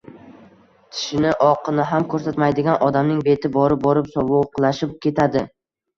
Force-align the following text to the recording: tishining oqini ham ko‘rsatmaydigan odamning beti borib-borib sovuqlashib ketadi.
tishining 0.93 1.43
oqini 1.47 1.85
ham 1.89 2.07
ko‘rsatmaydigan 2.13 2.81
odamning 2.89 3.19
beti 3.29 3.55
borib-borib 3.59 4.11
sovuqlashib 4.15 4.97
ketadi. 5.07 5.45